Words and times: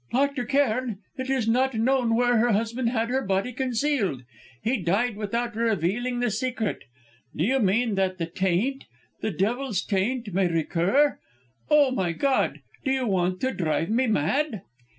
"Dr. 0.11 0.45
Cairn, 0.45 0.97
it 1.15 1.29
is 1.29 1.47
not 1.47 1.75
known 1.75 2.15
where 2.15 2.37
her 2.37 2.53
husband 2.53 2.89
had 2.89 3.09
her 3.11 3.21
body 3.21 3.53
concealed. 3.53 4.23
He 4.63 4.77
died 4.77 5.15
without 5.15 5.55
revealing 5.55 6.19
the 6.21 6.31
secret. 6.31 6.85
Do 7.35 7.43
you 7.43 7.59
mean 7.59 7.93
that 7.93 8.17
the 8.17 8.25
taint, 8.25 8.85
the 9.21 9.29
devil's 9.29 9.83
taint, 9.83 10.33
may 10.33 10.47
recur 10.47 11.19
Oh, 11.69 11.91
my 11.91 12.13
God! 12.13 12.61
do 12.83 12.89
you 12.89 13.05
want 13.05 13.41
to 13.41 13.53
drive 13.53 13.91
me 13.91 14.07
mad?" 14.07 14.63